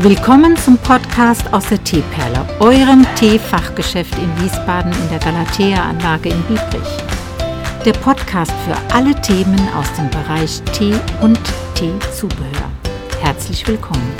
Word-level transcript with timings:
Willkommen 0.00 0.54
zum 0.58 0.76
Podcast 0.76 1.50
aus 1.54 1.70
der 1.70 1.82
Teeperle, 1.82 2.46
eurem 2.60 3.06
Teefachgeschäft 3.14 4.14
in 4.18 4.42
Wiesbaden 4.42 4.92
in 4.92 5.08
der 5.08 5.18
Galatea-Anlage 5.18 6.28
in 6.28 6.42
Biebrich. 6.42 6.98
Der 7.82 7.94
Podcast 7.94 8.52
für 8.66 8.76
alle 8.94 9.18
Themen 9.22 9.58
aus 9.74 9.90
dem 9.94 10.10
Bereich 10.10 10.60
Tee 10.74 10.94
und 11.22 11.40
Teezubehör. 11.74 12.70
Herzlich 13.22 13.66
willkommen. 13.66 14.12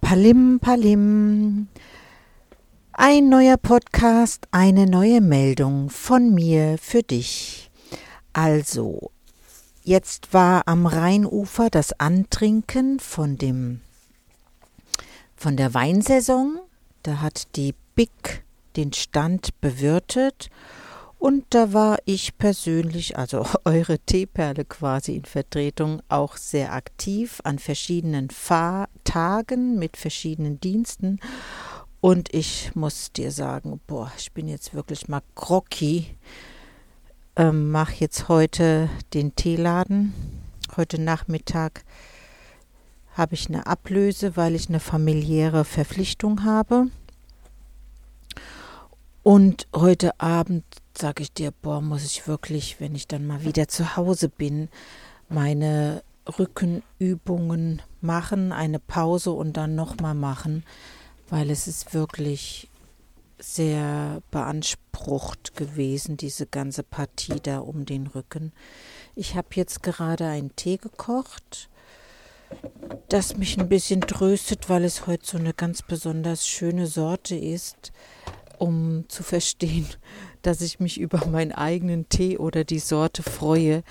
Palim, 0.00 0.58
Palim. 0.58 1.68
Ein 2.92 3.28
neuer 3.28 3.58
Podcast, 3.58 4.48
eine 4.50 4.86
neue 4.86 5.20
Meldung 5.20 5.90
von 5.90 6.32
mir 6.32 6.78
für 6.80 7.02
dich. 7.02 7.70
Also, 8.32 9.10
Jetzt 9.88 10.34
war 10.34 10.66
am 10.66 10.84
Rheinufer 10.84 11.70
das 11.70 11.92
Antrinken 12.00 12.98
von 12.98 13.38
dem 13.38 13.82
von 15.36 15.56
der 15.56 15.74
Weinsaison. 15.74 16.58
Da 17.04 17.20
hat 17.20 17.54
die 17.54 17.72
Big 17.94 18.44
den 18.74 18.92
Stand 18.92 19.60
bewirtet 19.60 20.50
und 21.20 21.44
da 21.50 21.72
war 21.72 21.98
ich 22.04 22.36
persönlich, 22.36 23.16
also 23.16 23.46
eure 23.64 24.00
Teeperle 24.00 24.64
quasi 24.64 25.14
in 25.14 25.24
Vertretung, 25.24 26.02
auch 26.08 26.36
sehr 26.36 26.72
aktiv 26.72 27.40
an 27.44 27.60
verschiedenen 27.60 28.30
Fahrtagen 28.30 29.78
mit 29.78 29.96
verschiedenen 29.96 30.58
Diensten. 30.58 31.20
Und 32.00 32.34
ich 32.34 32.74
muss 32.74 33.12
dir 33.12 33.30
sagen, 33.30 33.80
boah, 33.86 34.10
ich 34.18 34.32
bin 34.32 34.48
jetzt 34.48 34.74
wirklich 34.74 35.06
mal 35.06 35.22
groggy 35.36 36.16
ähm, 37.36 37.70
mache 37.70 37.96
jetzt 37.98 38.28
heute 38.28 38.88
den 39.14 39.36
Teeladen. 39.36 40.14
Heute 40.76 41.00
Nachmittag 41.00 41.84
habe 43.12 43.34
ich 43.34 43.48
eine 43.48 43.66
Ablöse, 43.66 44.36
weil 44.36 44.54
ich 44.54 44.68
eine 44.68 44.80
familiäre 44.80 45.64
Verpflichtung 45.64 46.44
habe. 46.44 46.88
Und 49.22 49.66
heute 49.74 50.20
Abend 50.20 50.64
sage 50.96 51.22
ich 51.22 51.32
dir, 51.32 51.50
boah, 51.50 51.80
muss 51.80 52.04
ich 52.04 52.26
wirklich, 52.26 52.80
wenn 52.80 52.94
ich 52.94 53.06
dann 53.06 53.26
mal 53.26 53.44
wieder 53.44 53.68
zu 53.68 53.96
Hause 53.96 54.28
bin, 54.28 54.68
meine 55.28 56.02
Rückenübungen 56.38 57.82
machen, 58.00 58.52
eine 58.52 58.78
Pause 58.78 59.32
und 59.32 59.56
dann 59.56 59.74
nochmal 59.74 60.14
machen, 60.14 60.64
weil 61.28 61.50
es 61.50 61.66
ist 61.66 61.92
wirklich 61.92 62.68
sehr 63.38 64.22
beansprucht 64.30 65.56
gewesen, 65.56 66.16
diese 66.16 66.46
ganze 66.46 66.82
Partie 66.82 67.40
da 67.42 67.58
um 67.58 67.84
den 67.84 68.06
Rücken. 68.06 68.52
Ich 69.14 69.34
habe 69.34 69.48
jetzt 69.54 69.82
gerade 69.82 70.26
einen 70.26 70.54
Tee 70.56 70.76
gekocht, 70.76 71.68
das 73.08 73.36
mich 73.36 73.58
ein 73.58 73.68
bisschen 73.68 74.00
tröstet, 74.00 74.68
weil 74.68 74.84
es 74.84 75.06
heute 75.06 75.26
so 75.26 75.38
eine 75.38 75.52
ganz 75.52 75.82
besonders 75.82 76.46
schöne 76.46 76.86
Sorte 76.86 77.36
ist, 77.36 77.92
um 78.58 79.04
zu 79.08 79.22
verstehen, 79.22 79.86
dass 80.42 80.60
ich 80.60 80.80
mich 80.80 80.98
über 81.00 81.26
meinen 81.26 81.52
eigenen 81.52 82.08
Tee 82.08 82.38
oder 82.38 82.64
die 82.64 82.78
Sorte 82.78 83.22
freue, 83.22 83.82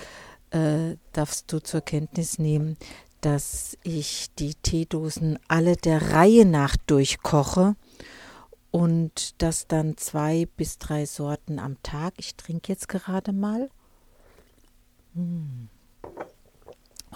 äh, 0.52 0.96
darfst 1.12 1.52
du 1.52 1.60
zur 1.60 1.82
Kenntnis 1.82 2.40
nehmen, 2.40 2.78
dass 3.22 3.78
ich 3.84 4.28
die 4.38 4.54
Teedosen 4.56 5.40
alle 5.48 5.76
der 5.76 6.14
Reihe 6.14 6.46
nach 6.46 6.78
durchkoche 6.88 7.76
und 8.76 9.42
das 9.42 9.68
dann 9.68 9.95
zwei 9.95 10.50
bis 10.58 10.78
drei 10.78 11.06
Sorten 11.06 11.59
am 11.59 11.81
Tag. 11.81 12.16
Ich 12.18 12.36
trinke 12.36 12.73
jetzt 12.73 12.90
gerade 12.90 13.32
mal. 13.32 13.70
Hm. 15.14 15.70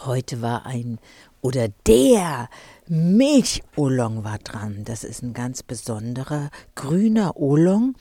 Heute 0.05 0.41
war 0.41 0.65
ein 0.65 0.99
oder 1.41 1.67
der 1.85 2.47
Milch-Oolong 2.87 4.23
war 4.23 4.37
dran. 4.37 4.85
Das 4.85 5.03
ist 5.03 5.21
ein 5.21 5.33
ganz 5.33 5.61
besonderer 5.61 6.49
grüner 6.75 7.35
Oolong, 7.35 7.95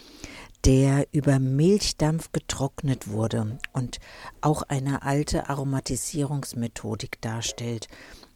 der 0.64 1.08
über 1.10 1.40
Milchdampf 1.40 2.30
getrocknet 2.30 3.08
wurde 3.08 3.58
und 3.72 3.98
auch 4.40 4.62
eine 4.62 5.02
alte 5.02 5.48
Aromatisierungsmethodik 5.48 7.20
darstellt. 7.22 7.88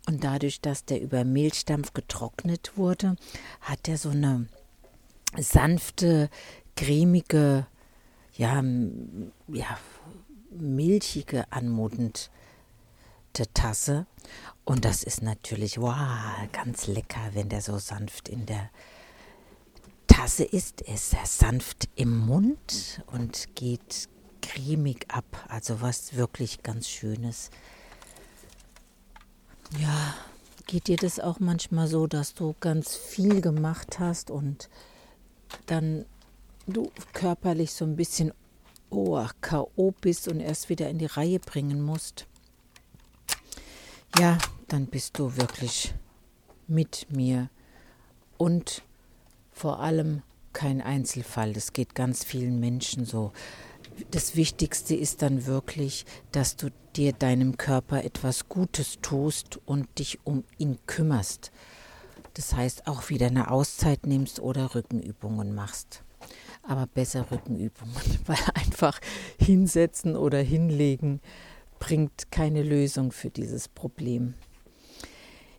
Und 0.08 0.24
dadurch, 0.24 0.60
dass 0.60 0.84
der 0.84 1.00
über 1.00 1.22
Milchdampf 1.22 1.92
getrocknet 1.92 2.72
wurde, 2.76 3.14
hat 3.60 3.86
er 3.86 3.98
so 3.98 4.08
eine 4.08 4.48
sanfte, 5.36 6.28
cremige, 6.76 7.66
ja, 8.34 8.62
ja, 9.48 9.78
milchige, 10.50 11.50
anmutende 11.50 12.28
Tasse. 13.54 14.06
Und 14.64 14.84
das 14.84 15.02
ist 15.02 15.22
natürlich, 15.22 15.80
wow, 15.80 15.96
ganz 16.52 16.86
lecker, 16.86 17.30
wenn 17.32 17.48
der 17.48 17.62
so 17.62 17.78
sanft 17.78 18.28
in 18.28 18.46
der 18.46 18.70
Tasse 20.06 20.44
ist. 20.44 20.82
Er 20.82 20.94
ist 20.94 21.10
sehr 21.10 21.26
sanft 21.26 21.88
im 21.96 22.18
Mund 22.18 23.02
und 23.06 23.54
geht 23.54 24.08
cremig 24.40 25.06
ab. 25.08 25.46
Also 25.48 25.80
was 25.80 26.16
wirklich 26.16 26.62
ganz 26.62 26.88
Schönes. 26.88 27.50
Ja, 29.78 30.14
geht 30.66 30.88
dir 30.88 30.96
das 30.96 31.18
auch 31.18 31.40
manchmal 31.40 31.88
so, 31.88 32.06
dass 32.06 32.34
du 32.34 32.54
ganz 32.60 32.94
viel 32.94 33.40
gemacht 33.40 33.98
hast 33.98 34.30
und 34.30 34.68
dann 35.66 36.04
du 36.66 36.90
körperlich 37.12 37.72
so 37.72 37.84
ein 37.84 37.96
bisschen 37.96 38.32
oh, 38.90 39.26
K.O. 39.40 39.92
bist 40.00 40.28
und 40.28 40.40
erst 40.40 40.68
wieder 40.68 40.88
in 40.88 40.98
die 40.98 41.06
Reihe 41.06 41.38
bringen 41.38 41.82
musst, 41.82 42.26
ja, 44.18 44.38
dann 44.68 44.86
bist 44.86 45.18
du 45.18 45.36
wirklich 45.36 45.94
mit 46.68 47.06
mir 47.10 47.48
und 48.36 48.82
vor 49.52 49.80
allem 49.80 50.22
kein 50.52 50.82
Einzelfall. 50.82 51.52
Das 51.52 51.72
geht 51.72 51.94
ganz 51.94 52.24
vielen 52.24 52.60
Menschen 52.60 53.04
so. 53.04 53.32
Das 54.10 54.36
Wichtigste 54.36 54.94
ist 54.94 55.22
dann 55.22 55.46
wirklich, 55.46 56.04
dass 56.30 56.56
du 56.56 56.70
dir 56.96 57.12
deinem 57.12 57.56
Körper 57.56 58.04
etwas 58.04 58.48
Gutes 58.48 58.98
tust 59.00 59.58
und 59.64 59.98
dich 59.98 60.18
um 60.24 60.44
ihn 60.58 60.78
kümmerst. 60.86 61.52
Das 62.34 62.54
heißt, 62.54 62.86
auch 62.86 63.10
wieder 63.10 63.26
eine 63.26 63.50
Auszeit 63.50 64.06
nimmst 64.06 64.40
oder 64.40 64.74
Rückenübungen 64.74 65.54
machst. 65.54 66.02
Aber 66.62 66.86
besser 66.86 67.30
Rückenübungen, 67.30 67.94
weil 68.26 68.38
einfach 68.54 69.00
hinsetzen 69.38 70.16
oder 70.16 70.38
hinlegen 70.38 71.20
bringt 71.78 72.30
keine 72.30 72.62
Lösung 72.62 73.10
für 73.12 73.30
dieses 73.30 73.68
Problem. 73.68 74.34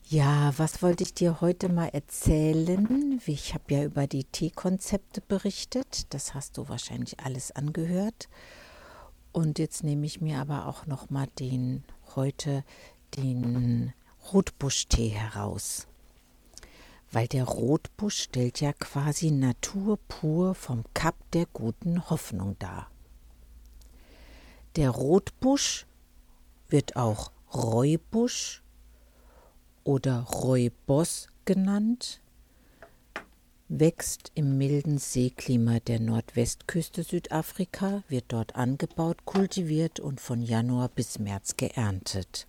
Ja, 0.05 0.53
was 0.57 0.81
wollte 0.81 1.03
ich 1.03 1.13
dir 1.13 1.41
heute 1.41 1.69
mal 1.69 1.87
erzählen? 1.87 3.19
Ich 3.25 3.53
habe 3.53 3.73
ja 3.73 3.83
über 3.83 4.05
die 4.05 4.25
Teekonzepte 4.25 5.21
berichtet. 5.21 6.13
Das 6.13 6.33
hast 6.33 6.57
du 6.57 6.69
wahrscheinlich 6.69 7.19
alles 7.19 7.51
angehört. 7.51 8.29
Und 9.31 9.59
jetzt 9.59 9.83
nehme 9.83 10.05
ich 10.05 10.21
mir 10.21 10.39
aber 10.39 10.67
auch 10.67 10.85
noch 10.85 11.09
mal 11.09 11.27
den 11.39 11.83
heute 12.15 12.63
den 13.15 13.93
Rotbuschtee 14.31 15.09
heraus 15.09 15.87
weil 17.13 17.27
der 17.27 17.45
Rotbusch 17.45 18.23
stellt 18.23 18.59
ja 18.59 18.73
quasi 18.73 19.29
Natur 19.29 19.97
pur 20.07 20.55
vom 20.55 20.83
Kap 20.95 21.15
der 21.31 21.45
guten 21.45 22.09
Hoffnung 22.09 22.57
dar. 22.57 22.89
Der 24.75 24.89
Rotbusch 24.89 25.85
wird 26.67 26.95
auch 26.95 27.31
Reubusch 27.53 28.63
oder 29.83 30.21
Rooibos 30.21 31.27
genannt, 31.45 32.19
wächst 33.69 34.31
im 34.33 34.57
milden 34.57 34.97
Seeklima 34.97 35.79
der 35.81 35.99
Nordwestküste 35.99 37.03
Südafrika, 37.03 38.01
wird 38.07 38.25
dort 38.29 38.55
angebaut, 38.55 39.25
kultiviert 39.25 39.99
und 39.99 40.19
von 40.19 40.41
Januar 40.41 40.89
bis 40.89 41.19
März 41.19 41.57
geerntet. 41.57 42.47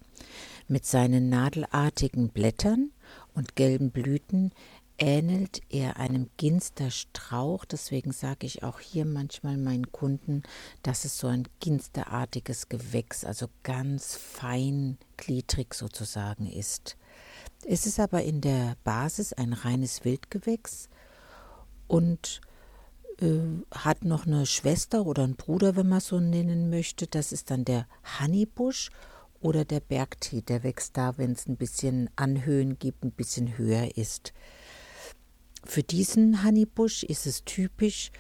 Mit 0.69 0.87
seinen 0.87 1.29
nadelartigen 1.29 2.31
Blättern 2.31 2.91
und 3.35 3.57
gelben 3.57 3.91
Blüten 3.91 4.53
ähnelt 4.99 5.61
er 5.71 5.97
einem 5.99 6.31
Ginsterstrauch. 6.37 7.65
Deswegen 7.65 8.13
sage 8.13 8.47
ich 8.47 8.63
auch 8.63 8.81
hier 8.81 9.05
manchmal 9.05 9.57
meinen 9.57 9.91
Kunden, 9.93 10.43
dass 10.83 11.05
es 11.05 11.19
so 11.19 11.27
ein 11.27 11.49
ginsterartiges 11.61 12.69
Gewächs, 12.69 13.25
also 13.25 13.49
ganz 13.63 14.17
feingliedrig 14.17 15.75
sozusagen 15.75 16.47
ist. 16.47 16.97
Es 17.67 17.87
ist 17.87 17.99
aber 17.99 18.23
in 18.23 18.41
der 18.41 18.77
Basis 18.85 19.33
ein 19.33 19.53
reines 19.53 20.05
Wildgewächs 20.05 20.89
und 21.89 22.41
äh, 23.21 23.39
hat 23.71 24.05
noch 24.05 24.27
eine 24.27 24.47
Schwester 24.47 25.07
oder 25.07 25.25
einen 25.25 25.37
Bruder, 25.37 25.77
wenn 25.77 25.89
man 25.89 26.01
so 26.01 26.21
nennen 26.21 26.71
möchte. 26.71 27.07
Das 27.07 27.33
ist 27.33 27.51
dann 27.51 27.65
der 27.65 27.87
Honeybusch 28.21 28.91
oder 29.45 29.67
der 29.67 29.81
Bergtee, 29.81 30.41
der 30.41 30.63
wächst 30.63 30.97
da, 30.97 31.19
wenn 31.19 31.33
es 31.33 31.47
ein 31.47 31.57
bisschen 31.57 32.09
Anhöhen 32.17 32.79
gibt, 32.79 33.05
ein 33.05 33.13
bisschen 33.13 33.59
höher 33.59 33.95
ist. 33.99 34.33
Für 35.65 35.83
diesen 35.83 36.43
Honeybusch 36.43 37.03
ist 37.03 37.27
es 37.27 37.45
typisch, 37.45 38.11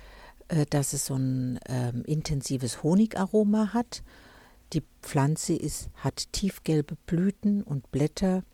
äh, 0.48 0.66
dass 0.66 0.92
es 0.92 1.06
so 1.06 1.14
ein 1.14 1.58
ähm, 1.66 2.04
intensives 2.04 2.82
Honigaroma 2.82 3.72
hat. 3.72 4.02
Die 4.74 4.82
Pflanze 5.00 5.54
ist, 5.54 5.88
hat 5.96 6.30
tiefgelbe 6.32 6.96
Blüten 7.06 7.62
und 7.62 7.90
Blätter 7.90 8.44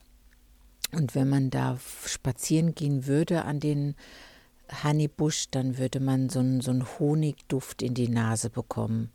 Und 0.93 1.17
wenn 1.17 1.29
man 1.29 1.51
da 1.51 1.77
spazieren 2.07 2.77
gehen 2.77 3.07
würde 3.07 3.45
an 3.45 3.59
den 3.59 3.97
Honeybusch, 4.85 5.47
dann 5.51 5.77
würde 5.77 5.99
man 5.99 6.29
so 6.29 6.39
einen, 6.39 6.61
so 6.61 6.71
einen 6.71 6.87
Honigduft 7.01 7.83
in 7.83 7.95
die 7.95 8.09
Nase 8.09 8.49
bekommen. 8.49 9.11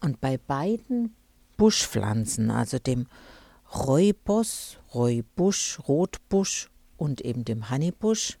Und 0.00 0.20
bei 0.20 0.38
beiden 0.38 1.14
Buschpflanzen, 1.60 2.50
also 2.50 2.78
dem 2.78 3.06
Räubos, 3.70 4.78
Räubusch, 4.94 5.78
Rotbusch 5.86 6.70
und 6.96 7.20
eben 7.20 7.44
dem 7.44 7.68
Honeybusch, 7.68 8.38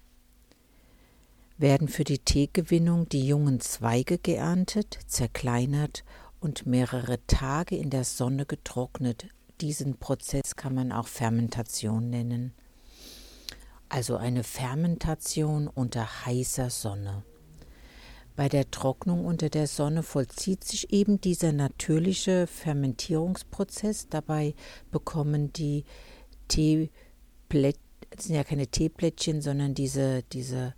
werden 1.58 1.88
für 1.88 2.04
die 2.04 2.20
Teegewinnung 2.20 3.10
die 3.10 3.26
jungen 3.26 3.60
Zweige 3.60 4.16
geerntet, 4.16 5.00
zerkleinert 5.06 6.02
und 6.40 6.64
mehrere 6.64 7.18
Tage 7.26 7.76
in 7.76 7.90
der 7.90 8.04
Sonne 8.04 8.46
getrocknet. 8.46 9.28
Diesen 9.60 9.98
Prozess 9.98 10.56
kann 10.56 10.74
man 10.74 10.90
auch 10.90 11.06
Fermentation 11.06 12.08
nennen. 12.08 12.54
Also 13.90 14.16
eine 14.16 14.44
Fermentation 14.44 15.68
unter 15.68 16.24
heißer 16.24 16.70
Sonne. 16.70 17.22
Bei 18.40 18.48
der 18.48 18.70
Trocknung 18.70 19.26
unter 19.26 19.50
der 19.50 19.66
Sonne 19.66 20.02
vollzieht 20.02 20.64
sich 20.64 20.94
eben 20.94 21.20
dieser 21.20 21.52
natürliche 21.52 22.46
Fermentierungsprozess. 22.46 24.08
Dabei 24.08 24.54
bekommen 24.90 25.52
die 25.52 25.84
Teeplättchen, 26.48 27.84
das 28.08 28.24
sind 28.24 28.36
ja 28.36 28.42
keine 28.42 28.66
Teeplättchen, 28.66 29.42
sondern 29.42 29.74
diese, 29.74 30.22
diese 30.32 30.74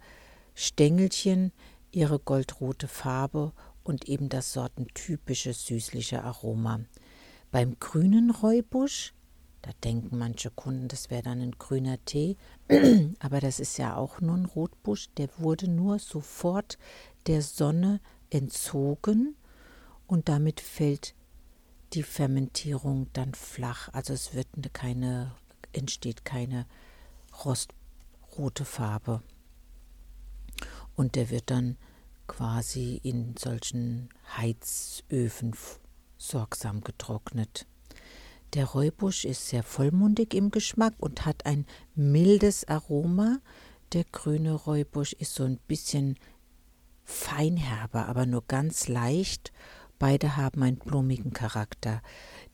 Stängelchen 0.56 1.52
ihre 1.92 2.18
goldrote 2.18 2.88
Farbe 2.88 3.52
und 3.84 4.08
eben 4.08 4.28
das 4.28 4.52
sortentypische 4.54 5.52
süßliche 5.52 6.24
Aroma. 6.24 6.80
Beim 7.52 7.78
grünen 7.78 8.32
Räubusch, 8.32 9.14
da 9.62 9.70
denken 9.84 10.18
manche 10.18 10.50
Kunden, 10.50 10.88
das 10.88 11.10
wäre 11.10 11.22
dann 11.22 11.40
ein 11.40 11.52
grüner 11.52 12.04
Tee, 12.04 12.36
aber 13.20 13.40
das 13.40 13.60
ist 13.60 13.78
ja 13.78 13.96
auch 13.96 14.20
nur 14.20 14.36
ein 14.36 14.44
Rotbusch, 14.44 15.08
der 15.16 15.28
wurde 15.38 15.70
nur 15.70 15.98
sofort 15.98 16.78
der 17.26 17.42
Sonne 17.42 18.00
entzogen 18.30 19.36
und 20.06 20.28
damit 20.28 20.60
fällt 20.60 21.14
die 21.92 22.02
Fermentierung 22.02 23.08
dann 23.12 23.34
flach. 23.34 23.88
Also 23.92 24.12
es 24.12 24.34
wird 24.34 24.48
keine, 24.72 25.34
entsteht 25.72 26.24
keine 26.24 26.66
rostrote 27.44 28.64
Farbe. 28.64 29.22
Und 30.94 31.14
der 31.14 31.30
wird 31.30 31.50
dann 31.50 31.76
quasi 32.26 33.00
in 33.02 33.36
solchen 33.36 34.08
Heizöfen 34.36 35.54
sorgsam 36.16 36.82
getrocknet. 36.82 37.66
Der 38.54 38.66
Räubusch 38.66 39.24
ist 39.24 39.48
sehr 39.48 39.62
vollmundig 39.62 40.34
im 40.34 40.50
Geschmack 40.50 40.92
und 40.98 41.24
hat 41.24 41.46
ein 41.46 41.64
mildes 41.94 42.68
Aroma. 42.68 43.38
Der 43.94 44.04
grüne 44.04 44.52
Räubusch 44.52 45.14
ist 45.14 45.34
so 45.34 45.44
ein 45.44 45.58
bisschen 45.68 46.18
feinherber, 47.04 48.08
aber 48.08 48.26
nur 48.26 48.44
ganz 48.46 48.88
leicht. 48.88 49.52
Beide 49.98 50.36
haben 50.36 50.62
einen 50.62 50.76
blumigen 50.76 51.32
Charakter. 51.32 52.02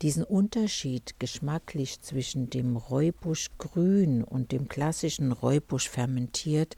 Diesen 0.02 0.22
Unterschied 0.22 1.18
geschmacklich 1.18 2.00
zwischen 2.00 2.48
dem 2.48 2.76
Räubusch 2.76 3.48
grün 3.58 4.22
und 4.22 4.52
dem 4.52 4.68
klassischen 4.68 5.32
Räubusch 5.32 5.88
fermentiert, 5.88 6.76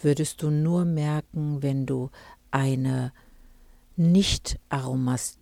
würdest 0.00 0.42
du 0.42 0.50
nur 0.50 0.84
merken, 0.84 1.62
wenn 1.62 1.86
du 1.86 2.10
eine 2.50 3.12
nicht, 3.94 4.58
aromas, 4.70 5.38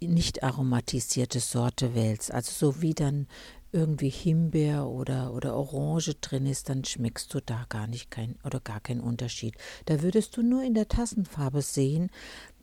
nicht 0.00 0.42
aromatisierte 0.42 1.40
Sorte 1.40 1.94
wählst. 1.94 2.32
Also 2.32 2.52
so 2.52 2.82
wie 2.82 2.94
dann 2.94 3.26
irgendwie 3.72 4.10
Himbeer 4.10 4.86
oder, 4.88 5.32
oder 5.32 5.54
Orange 5.54 6.14
drin 6.20 6.46
ist, 6.46 6.68
dann 6.68 6.84
schmeckst 6.84 7.32
du 7.34 7.40
da 7.40 7.66
gar 7.68 7.86
nicht 7.86 8.10
kein 8.10 8.36
oder 8.44 8.60
gar 8.60 8.80
keinen 8.80 9.00
Unterschied. 9.00 9.54
Da 9.86 10.02
würdest 10.02 10.36
du 10.36 10.42
nur 10.42 10.62
in 10.62 10.74
der 10.74 10.88
Tassenfarbe 10.88 11.62
sehen, 11.62 12.10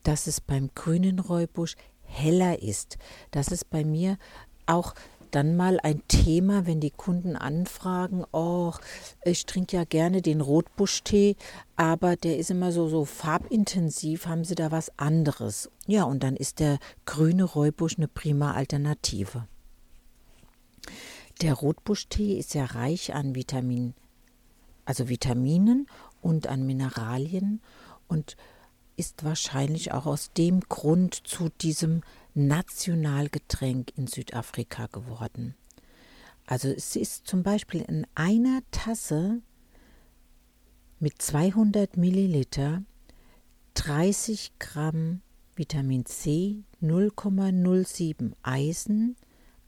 dass 0.03 0.27
es 0.27 0.41
beim 0.41 0.69
grünen 0.75 1.19
Räubusch 1.19 1.75
heller 2.03 2.61
ist. 2.61 2.97
Das 3.31 3.49
ist 3.49 3.69
bei 3.69 3.83
mir 3.83 4.17
auch 4.65 4.93
dann 5.31 5.55
mal 5.55 5.79
ein 5.81 6.01
Thema, 6.07 6.65
wenn 6.65 6.79
die 6.79 6.91
Kunden 6.91 7.35
anfragen, 7.35 8.25
oh, 8.31 8.73
ich 9.23 9.45
trinke 9.45 9.77
ja 9.77 9.83
gerne 9.83 10.21
den 10.21 10.41
Rotbuschtee, 10.41 11.35
aber 11.75 12.15
der 12.15 12.37
ist 12.37 12.51
immer 12.51 12.71
so, 12.71 12.87
so 12.87 13.05
farbintensiv, 13.05 14.27
haben 14.27 14.43
Sie 14.43 14.55
da 14.55 14.71
was 14.71 14.97
anderes? 14.97 15.69
Ja, 15.85 16.03
und 16.03 16.23
dann 16.23 16.35
ist 16.35 16.59
der 16.59 16.79
grüne 17.05 17.43
Räubusch 17.43 17.97
eine 17.97 18.07
prima 18.07 18.53
Alternative. 18.53 19.47
Der 21.41 21.53
Rotbuschtee 21.53 22.37
ist 22.37 22.55
ja 22.55 22.65
reich 22.65 23.13
an 23.13 23.35
Vitamin, 23.35 23.93
also 24.85 25.07
Vitaminen 25.07 25.87
und 26.21 26.47
an 26.47 26.65
Mineralien 26.65 27.61
und 28.07 28.37
ist 28.95 29.23
wahrscheinlich 29.23 29.91
auch 29.91 30.07
aus 30.07 30.33
dem 30.33 30.61
Grund 30.61 31.13
zu 31.13 31.49
diesem 31.61 32.01
Nationalgetränk 32.37 33.97
in 33.97 34.05
Südafrika 34.05 34.85
geworden. 34.87 35.55
Also 36.45 36.69
es 36.69 36.95
ist 36.95 37.27
zum 37.27 37.41
Beispiel 37.41 37.81
in 37.81 38.05
einer 38.13 38.61
Tasse 38.71 39.41
mit 40.99 41.21
200 41.21 41.97
Milliliter 41.97 42.83
30 43.73 44.53
Gramm 44.59 45.21
Vitamin 45.55 46.05
C, 46.05 46.63
0,07 46.81 48.33
Eisen, 48.43 49.15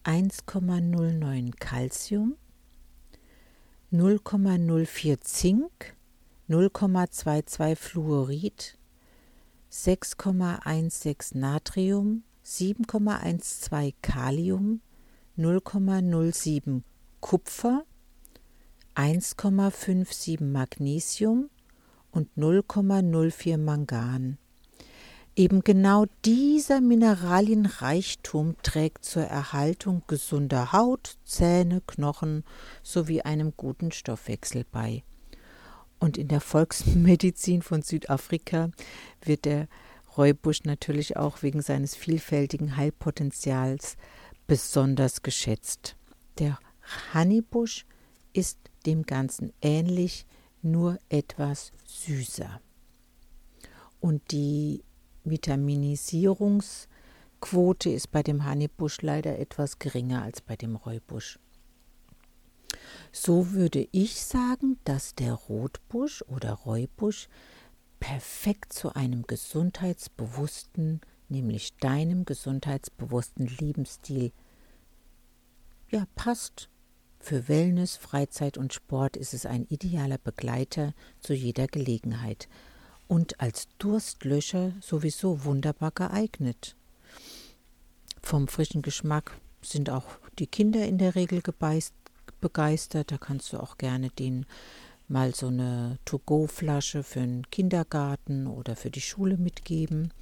1,09 0.04 1.56
Calcium, 1.60 2.36
0,04 3.92 5.20
Zink, 5.22 5.96
0,22 6.48 7.76
Fluorid, 7.76 8.78
6,16 9.72 11.38
Natrium, 11.38 12.24
7,12 12.50 13.94
Kalium, 14.02 14.82
0,07 15.38 16.82
Kupfer, 17.20 17.86
1,57 18.96 20.44
Magnesium 20.44 21.52
und 22.10 22.28
0,04 22.36 23.58
Mangan. 23.60 24.40
Eben 25.36 25.64
genau 25.64 26.08
dieser 26.26 26.82
Mineralienreichtum 26.82 28.56
trägt 28.64 29.06
zur 29.06 29.24
Erhaltung 29.26 30.02
gesunder 30.08 30.74
Haut, 30.74 31.18
Zähne, 31.26 31.82
Knochen 31.86 32.44
sowie 32.82 33.22
einem 33.22 33.54
guten 33.56 33.92
Stoffwechsel 33.92 34.66
bei. 34.72 35.04
Und 36.00 36.18
in 36.18 36.30
der 36.30 36.42
Volksmedizin 36.42 37.62
von 37.62 37.84
Südafrika 37.84 38.72
wird 39.24 39.46
der 39.46 39.68
Räubusch 40.20 40.66
natürlich 40.66 41.16
auch 41.16 41.44
wegen 41.44 41.62
seines 41.62 41.96
vielfältigen 41.96 42.76
Heilpotenzials 42.76 43.96
besonders 44.48 45.22
geschätzt. 45.22 45.96
Der 46.40 46.60
Honeybusch 47.14 47.86
ist 48.34 48.60
dem 48.86 49.04
Ganzen 49.04 49.54
ähnlich, 49.62 50.26
nur 50.62 51.00
etwas 51.08 51.72
süßer. 51.86 52.60
Und 54.02 54.32
die 54.32 54.84
Vitaminisierungsquote 55.24 57.90
ist 57.90 58.12
bei 58.12 58.22
dem 58.22 58.46
Honeybusch 58.46 59.02
leider 59.02 59.40
etwas 59.40 59.80
geringer 59.80 60.24
als 60.24 60.42
bei 60.42 60.58
dem 60.58 60.76
Räubusch. 60.76 61.40
So 63.14 63.52
würde 63.52 63.88
ich 63.94 64.22
sagen, 64.22 64.80
dass 64.84 65.16
der 65.16 65.34
Rotbusch 65.34 66.24
oder 66.24 66.52
Räubusch 66.52 67.30
perfekt 68.00 68.74
zu 68.74 68.96
einem 68.96 69.24
gesundheitsbewussten, 69.24 71.02
nämlich 71.28 71.76
deinem 71.78 72.26
gesundheitsbewussten 72.26 73.48
Lebensstil 73.48 74.32
ja 75.90 76.06
passt. 76.16 76.70
Für 77.22 77.50
Wellness, 77.50 77.98
Freizeit 77.98 78.58
und 78.58 78.74
Sport 78.74 79.18
ist 79.18 79.34
es 79.34 79.46
ein 79.46 79.66
idealer 79.66 80.18
Begleiter 80.18 80.94
zu 81.20 81.34
jeder 81.34 81.68
Gelegenheit 81.68 82.48
und 83.10 83.42
als 83.42 83.68
Durstlöscher 83.78 84.74
sowieso 84.80 85.44
wunderbar 85.44 85.92
geeignet. 85.92 86.78
Vom 88.22 88.48
frischen 88.48 88.82
Geschmack 88.82 89.40
sind 89.62 89.90
auch 89.90 90.06
die 90.38 90.48
Kinder 90.48 90.86
in 90.86 90.98
der 90.98 91.16
Regel 91.16 91.42
begeistert. 92.40 93.12
Da 93.12 93.18
kannst 93.18 93.52
du 93.52 93.58
auch 93.58 93.78
gerne 93.78 94.10
den 94.12 94.46
mal 95.10 95.34
so 95.34 95.48
eine 95.48 96.00
To-Go-Flasche 96.06 97.04
für 97.04 97.20
den 97.20 97.50
Kindergarten 97.50 98.48
oder 98.48 98.76
für 98.76 98.92
die 98.92 99.02
Schule 99.02 99.38
mitgeben. 99.38 100.14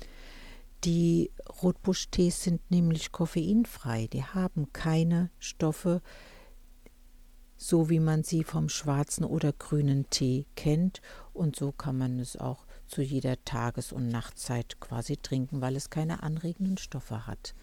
Die 0.83 1.31
Rotbuschtees 1.61 2.43
sind 2.43 2.71
nämlich 2.71 3.11
koffeinfrei. 3.11 4.07
Die 4.07 4.23
haben 4.23 4.71
keine 4.73 5.29
Stoffe, 5.39 6.01
so 7.57 7.89
wie 7.89 7.99
man 7.99 8.23
sie 8.23 8.43
vom 8.43 8.69
schwarzen 8.69 9.25
oder 9.25 9.51
grünen 9.51 10.09
Tee 10.09 10.45
kennt. 10.55 11.01
Und 11.33 11.55
so 11.55 11.71
kann 11.71 11.97
man 11.97 12.19
es 12.19 12.37
auch 12.37 12.65
zu 12.87 13.01
jeder 13.01 13.43
Tages- 13.43 13.91
und 13.91 14.07
Nachtzeit 14.07 14.79
quasi 14.79 15.17
trinken, 15.17 15.61
weil 15.61 15.75
es 15.75 15.89
keine 15.89 16.23
anregenden 16.23 16.77
Stoffe 16.77 17.27
hat. 17.27 17.55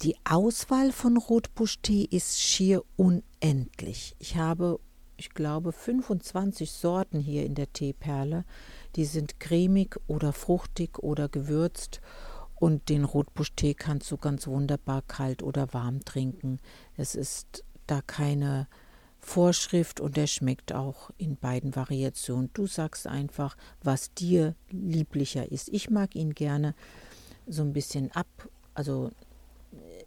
Die 0.00 0.16
Auswahl 0.24 0.90
von 0.90 1.16
Rotbuschtee 1.16 2.02
ist 2.02 2.40
schier 2.40 2.82
unendlich. 2.96 4.16
Ich 4.18 4.36
habe 4.36 4.80
ich 5.16 5.30
glaube, 5.30 5.72
25 5.72 6.70
Sorten 6.70 7.20
hier 7.20 7.44
in 7.44 7.54
der 7.54 7.72
Teeperle. 7.72 8.44
Die 8.96 9.04
sind 9.04 9.40
cremig 9.40 9.96
oder 10.06 10.32
fruchtig 10.32 10.98
oder 10.98 11.28
gewürzt. 11.28 12.00
Und 12.54 12.88
den 12.88 13.04
Rotbuschtee 13.04 13.74
kannst 13.74 14.10
du 14.10 14.16
ganz 14.16 14.46
wunderbar 14.46 15.02
kalt 15.02 15.42
oder 15.42 15.72
warm 15.72 16.04
trinken. 16.04 16.60
Es 16.96 17.14
ist 17.14 17.64
da 17.86 18.00
keine 18.02 18.68
Vorschrift 19.18 20.00
und 20.00 20.16
der 20.16 20.26
schmeckt 20.26 20.72
auch 20.72 21.10
in 21.16 21.36
beiden 21.36 21.74
Variationen. 21.76 22.50
Du 22.54 22.66
sagst 22.66 23.06
einfach, 23.06 23.56
was 23.82 24.12
dir 24.14 24.54
lieblicher 24.70 25.50
ist. 25.50 25.68
Ich 25.70 25.90
mag 25.90 26.14
ihn 26.14 26.34
gerne 26.34 26.74
so 27.46 27.62
ein 27.62 27.72
bisschen 27.72 28.10
ab, 28.12 28.26
also 28.74 29.10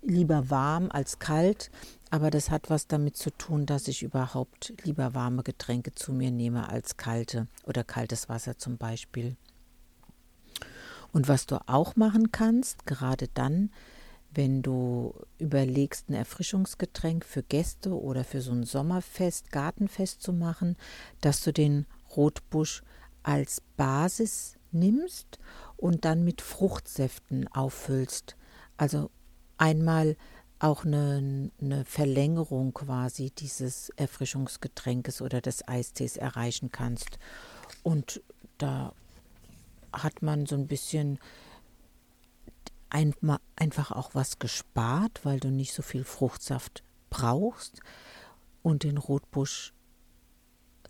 lieber 0.06 0.50
warm 0.50 0.90
als 0.92 1.20
kalt, 1.20 1.72
aber 2.10 2.30
das 2.30 2.50
hat 2.50 2.70
was 2.70 2.88
damit 2.88 3.18
zu 3.18 3.32
tun, 3.32 3.66
dass 3.66 3.88
ich 3.88 4.04
überhaupt 4.04 4.74
lieber 4.84 5.14
warme 5.14 5.44
Getränke 5.44 5.94
zu 5.94 6.14
mir 6.14 6.32
nehme 6.32 6.70
als 6.70 6.98
kalte 6.98 7.48
oder 7.66 7.84
kaltes 7.84 8.30
Wasser 8.30 8.58
zum 8.58 8.78
Beispiel. 8.78 9.36
Und 11.12 11.28
was 11.28 11.46
du 11.46 11.58
auch 11.68 11.96
machen 11.96 12.32
kannst, 12.32 12.86
gerade 12.86 13.28
dann, 13.34 13.72
wenn 14.32 14.62
du 14.62 15.14
überlegst, 15.40 16.10
ein 16.10 16.14
Erfrischungsgetränk 16.14 17.24
für 17.24 17.42
Gäste 17.42 17.98
oder 17.98 18.24
für 18.24 18.42
so 18.42 18.52
ein 18.52 18.64
Sommerfest, 18.64 19.52
Gartenfest 19.52 20.22
zu 20.22 20.34
machen, 20.34 20.76
dass 21.22 21.42
du 21.42 21.54
den 21.54 21.86
Rotbusch 22.16 22.84
als 23.24 23.62
Basis 23.78 24.58
nimmst 24.72 25.40
und 25.78 26.06
dann 26.06 26.24
mit 26.24 26.42
Fruchtsäften 26.42 27.48
auffüllst. 27.48 28.36
Also 28.78 29.10
einmal 29.58 30.16
auch 30.60 30.86
eine, 30.86 31.52
eine, 31.62 31.86
Verlängerung 31.86 32.74
quasi 32.74 33.32
dieses 33.32 33.90
Erfrischungsgetränkes 33.98 35.22
oder 35.22 35.42
des 35.42 35.68
Eistees 35.68 36.18
erreichen 36.18 36.72
kannst. 36.72 37.20
Und 37.84 38.22
da 38.58 38.94
hat 39.92 40.22
man 40.22 40.46
so 40.46 40.56
ein 40.56 40.68
bisschen 40.68 41.20
einfach 42.90 43.92
auch 43.92 44.16
was 44.16 44.40
gespart, 44.40 45.26
weil 45.26 45.40
du 45.40 45.50
nicht 45.50 45.74
so 45.74 45.82
viel 45.82 46.06
Fruchtsaft 46.06 46.84
brauchst 47.10 47.82
und 48.64 48.84
den 48.84 48.98
Rotbusch 48.98 49.74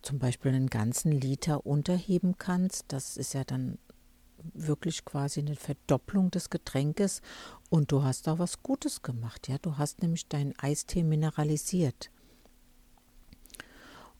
zum 0.03 0.19
Beispiel 0.19 0.53
einen 0.53 0.69
ganzen 0.69 1.11
Liter 1.11 1.65
unterheben 1.65 2.37
kannst. 2.37 2.85
Das 2.89 3.17
ist 3.17 3.33
ja 3.33 3.43
dann 3.43 3.79
wirklich 4.53 5.05
quasi 5.05 5.39
eine 5.39 5.55
Verdopplung 5.55 6.31
des 6.31 6.49
Getränkes 6.49 7.21
und 7.69 7.91
du 7.91 8.03
hast 8.03 8.27
auch 8.27 8.39
was 8.39 8.61
Gutes 8.63 9.01
gemacht. 9.01 9.47
Ja, 9.47 9.57
du 9.57 9.77
hast 9.77 10.01
nämlich 10.01 10.27
deinen 10.27 10.57
Eistee 10.59 11.03
mineralisiert. 11.03 12.11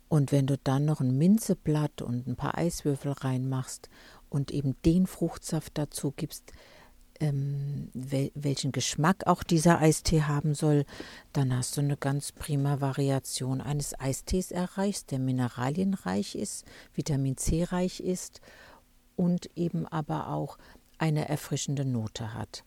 Und 0.08 0.32
wenn 0.32 0.48
du 0.48 0.58
dann 0.58 0.86
noch 0.86 1.02
ein 1.02 1.18
Minzeblatt 1.18 2.02
und 2.02 2.28
ein 2.28 2.36
paar 2.36 2.58
Eiswürfel 2.58 3.12
reinmachst 3.12 3.90
und 4.30 4.52
eben 4.52 4.76
den 4.84 5.08
Fruchtsaft 5.08 5.78
dazu 5.78 6.14
gibst, 6.16 6.52
ähm, 7.20 7.90
wel 7.94 8.32
welchen 8.36 8.72
Geschmack 8.72 9.26
auch 9.26 9.44
dieser 9.44 9.80
Eistee 9.80 10.24
haben 10.24 10.54
soll, 10.54 10.86
dann 11.34 11.56
hast 11.56 11.78
du 11.78 11.82
eine 11.82 11.98
ganz 11.98 12.32
prima 12.32 12.82
Variation 12.82 13.62
eines 13.62 13.98
Eistees 14.00 14.52
erreicht, 14.52 15.12
der 15.12 15.20
mineralienreich 15.20 16.36
ist, 16.36 16.66
Vitamin 16.94 17.38
C 17.38 17.64
reich 17.64 18.00
ist 18.02 18.42
und 19.16 19.50
eben 19.56 19.88
aber 19.88 20.30
auch 20.30 20.58
eine 20.98 21.28
erfrischende 21.28 21.86
Note 21.86 22.34
hat. 22.34 22.64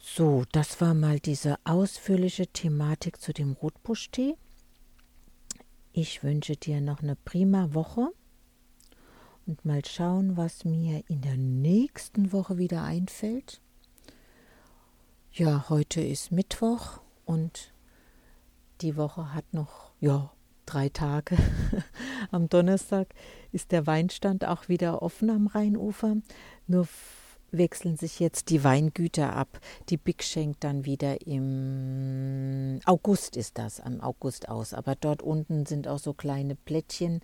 So, 0.00 0.44
das 0.52 0.80
war 0.80 0.94
mal 0.94 1.20
diese 1.20 1.56
ausführliche 1.64 2.46
Thematik 2.46 3.20
zu 3.20 3.32
dem 3.32 3.52
Rotbuschtee. 3.52 4.34
Ich 5.92 6.22
wünsche 6.22 6.56
dir 6.56 6.80
noch 6.80 7.02
eine 7.02 7.16
prima 7.16 7.74
Woche 7.74 8.08
und 9.46 9.64
mal 9.64 9.84
schauen, 9.84 10.36
was 10.36 10.64
mir 10.64 11.02
in 11.08 11.20
der 11.20 11.36
nächsten 11.36 12.32
Woche 12.32 12.58
wieder 12.58 12.82
einfällt. 12.82 13.60
Ja, 15.32 15.68
heute 15.68 16.00
ist 16.00 16.32
Mittwoch 16.32 17.00
und 17.24 17.72
die 18.80 18.96
Woche 18.96 19.32
hat 19.34 19.52
noch, 19.52 19.92
ja, 20.00 20.32
drei 20.66 20.88
Tage. 20.88 21.36
am 22.30 22.48
Donnerstag 22.48 23.08
ist 23.52 23.72
der 23.72 23.86
Weinstand 23.86 24.44
auch 24.44 24.68
wieder 24.68 25.02
offen 25.02 25.30
am 25.30 25.46
Rheinufer. 25.46 26.16
Nur 26.66 26.86
wechseln 27.52 27.96
sich 27.96 28.20
jetzt 28.20 28.50
die 28.50 28.62
Weingüter 28.64 29.34
ab. 29.34 29.60
Die 29.88 29.96
Big 29.96 30.22
schenkt 30.22 30.64
dann 30.64 30.84
wieder 30.84 31.26
im 31.26 32.80
August 32.84 33.36
ist 33.36 33.58
das, 33.58 33.80
am 33.80 34.00
August 34.00 34.48
aus. 34.48 34.74
Aber 34.74 34.94
dort 34.94 35.22
unten 35.22 35.66
sind 35.66 35.88
auch 35.88 35.98
so 35.98 36.12
kleine 36.12 36.54
Plättchen, 36.54 37.20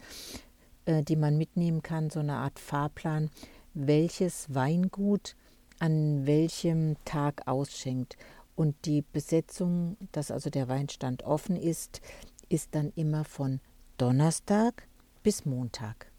äh, 0.85 1.03
die 1.03 1.17
man 1.17 1.39
mitnehmen 1.39 1.83
kann, 1.83 2.11
so 2.11 2.21
eine 2.21 2.37
Art 2.37 2.59
Fahrplan, 2.59 3.31
welches 3.75 4.53
Weingut 4.55 5.37
an 5.79 6.27
welchem 6.27 6.97
Tag 7.05 7.47
ausschenkt. 7.47 8.17
Und 8.55 8.75
die 8.87 9.03
Besetzung, 9.03 9.99
dass 10.13 10.31
also 10.31 10.49
der 10.49 10.69
Weinstand 10.69 11.25
offen 11.25 11.57
ist, 11.57 12.01
ist 12.49 12.75
dann 12.75 12.93
immer 12.97 13.25
von 13.25 13.61
Donnerstag 13.99 14.89
bis 15.23 15.45
Montag. 15.45 16.11